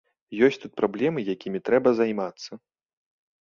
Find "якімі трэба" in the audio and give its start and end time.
1.33-1.93